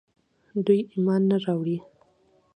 [0.65, 1.77] دوی ايمان نه راوړي